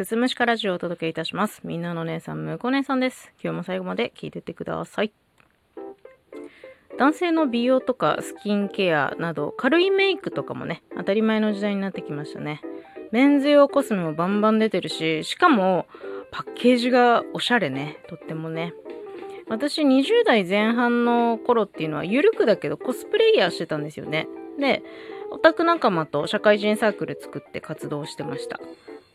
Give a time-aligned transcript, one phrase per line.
[0.00, 1.60] 節虫かラジオをお届けいたします。
[1.62, 3.34] みんなの姉さん、むこ姉さんです。
[3.44, 5.12] 今日も最後まで聞いてってください。
[6.98, 12.62] 男性の美容とかスキンケアなど軽いメイクとかもね、当たり前の時代になってきましたね。
[13.12, 15.86] メンズ用コスメもバンバン出てるし、しかも
[16.30, 17.98] パッケージがおしゃれね。
[18.08, 18.72] とってもね。
[19.48, 24.28] 私20代前半の頃っていうのは緩くだけどコスプレイヤーしてたんですよね。
[24.58, 24.82] で、
[25.30, 28.58] オタク仲間と社会人サークル作って活動してました。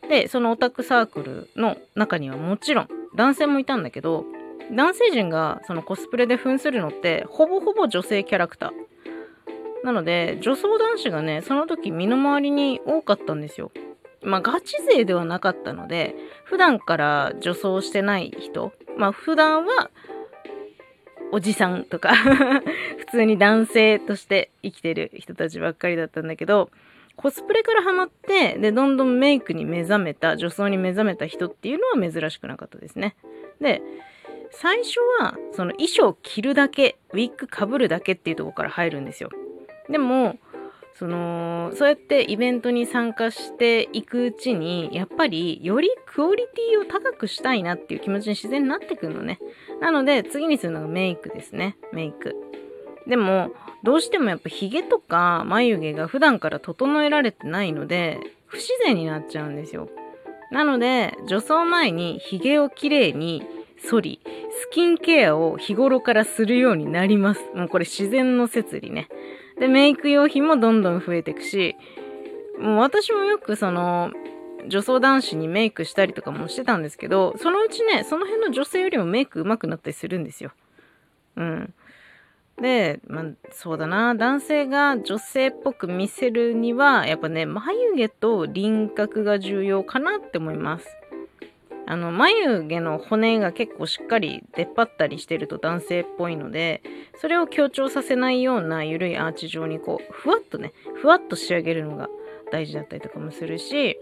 [0.09, 4.25] で、そのオタクサークルの中にはもちろん男性もいたんだけど、
[4.71, 8.71] 男性陣がそのコスプレで扮するのってほぼほぼ女性キャラクター。
[9.85, 13.71] なので、女装男子がね、その時身の回りに多かったんですよ。
[14.23, 19.91] まあガチ勢ではなかったので、普段から女装してない人、まあ普段は
[21.31, 22.15] おじさんとか
[22.97, 26.71] 普通に男性として生きてる人たちばっかりだったんだけど、
[27.15, 33.15] コスプレからハマって、で、どんどんメイクに目覚めた、女装に目覚めた人っていうのは珍しくなかったですね。
[33.61, 33.81] で、
[34.51, 39.29] 最初は、その衣装着るだけ、ウィッグかぶるだけっていうところから入るんですよ。
[39.89, 40.37] でも、
[40.93, 49.39] その、そうやってイベントに参加していくうちに、やっぱりよりクオリティを高くしたいなっていう気持ちに自然になってくるのね。
[49.81, 51.77] なので、次にするのがメイクですね。
[51.91, 52.35] メイク。
[53.07, 53.51] でも、
[53.83, 59.89] どうしてもやっぱヒゲとか眉毛が普段から整えられてないので、不自然になっちゃうんですよ。
[60.51, 63.43] なので、女装前にヒゲをきれいに
[63.83, 64.19] 剃り、
[64.51, 67.41] スキンケアを日頃からするようになります。
[67.53, 69.09] もうこれ自然の摂理ね。
[69.59, 71.75] で、メイク用品もどんどん増えていくし、
[72.59, 74.11] もう私もよくその、
[74.67, 80.51] 女装男子にメイクしたりとかもしてたんですけど、そのうちね、その辺の女性よりもメイク上手くなったりするんですよ。
[81.35, 81.73] うん。
[82.61, 90.87] で、まあ、そうだな、男性が女性っぽく見せるには、やっぱね、眉毛と輪郭が重要かなって思います。
[91.87, 96.81] あの、眉毛の骨が結構しっかり出っ張ったりしてると男性っぽいので、
[97.19, 102.09] それを強調させないような緩いアーチ状にこう、ふわっとね、ふわっと仕上げるのが
[102.51, 103.94] 大事だったりとかもするし、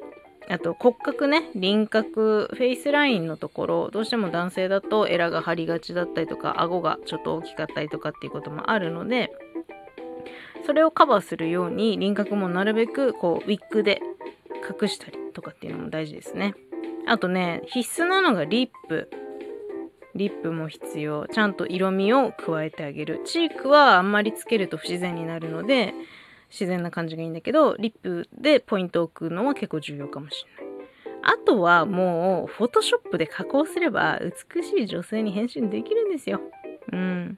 [0.53, 9.31] あと骨格ね、輪郭、フェイスラインのところ、どうしても男性だとエラが張りがちだったりとか、顎がちょっと大きかったりとかっていうこともあるので、
[10.63, 13.99] それをカバーするように輪郭もなるべくこうウィッグで
[14.79, 16.53] 隠したりとかっていうのも大事ですね。
[17.07, 19.09] あとね、必須なのがリップ。
[20.13, 21.27] リップも必要。
[21.29, 23.21] ちゃんと色味を加えてあげる。
[23.25, 25.95] チークはあんまりつけると不自然になるので、
[26.53, 30.73] 自然な感じがいいんだけど、リップでポイントを置くのは結構重要かもしれない。
[31.23, 36.41] あとはもう、フォトショップで加工すれば美しい女性に変身できるんですよ。
[36.91, 37.35] うん。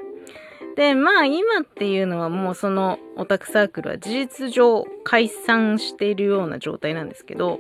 [0.76, 7.60] で、まあ今っていうのはもうそのオタクサークルは事実上解散しているような状態なんですけど、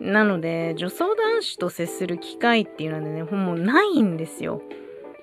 [0.00, 4.62] なので、女装男子と接する機会っていうのはね、もうないんですよ。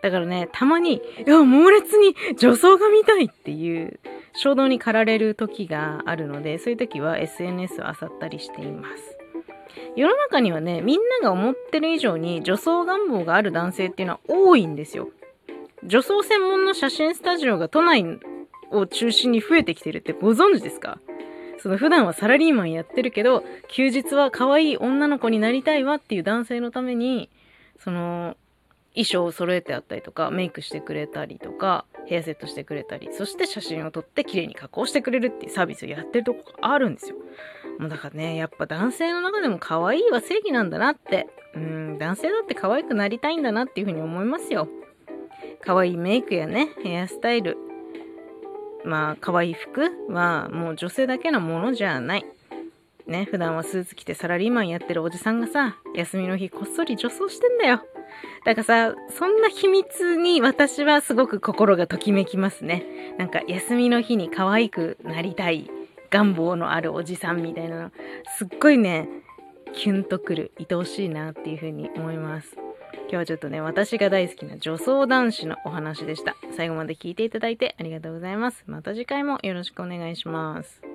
[0.01, 3.99] だからね、たまに、いや、猛烈に女装が見たいっていう
[4.35, 9.17] 衝動に駆られる時があるので、そういう時は SNS を漁ったりしています。
[9.95, 15.09] 世の中にはね、みんなが思ってる以上に女装願望がある男性っていうのは多いんですよ。
[15.83, 18.05] 女装専門の写真スタジオが都内
[18.71, 20.99] を中心に増えてきてるってご存知ですか？
[21.59, 27.29] その普段はサラリーマンやってるけど、休日は可愛い女の子になりたいわっていう男性のために、
[27.79, 28.35] その、
[28.93, 37.15] 衣装を揃えてあったりとか、メイクしてくれたりとか、ヘアセットしてくれたり、そして写真を撮って綺麗に加工してくれるっていうサービスをやってるとこがあるんですよ。
[37.79, 44.67] もうだからね、やっぱ男性の中でも可愛いは正義なんだなって、うん、男性だって可愛くなりたいんだなっていうふうに思いますよ。
[45.61, 47.57] 可愛いメイクやね、ヘアスタイル、
[48.83, 52.25] まあ、可愛い服はもう女性だけのものじゃない。
[53.07, 57.81] ね、普段はスーツ着てサラリーマンやってるおじさんがさ、休みの日こっそり女装してんだよ。
[58.45, 62.85] だからさ、そんな秘密に私はすごく心がときめきますね。
[63.17, 65.69] なんか休みの日に可愛くなりたい
[66.09, 67.91] 願望のあるおじさんみたいなの、
[68.37, 69.07] すっごいね、
[69.73, 72.55] キュンとくる、愛おしいなっていうふうに思います。
[73.03, 76.35] 今日はちょっとね、私が大好きな女装男子のお話でした。
[76.55, 78.63] 最後まで聞いていただいてありがとうございます。
[78.67, 80.92] また次回もよろしくお願いします。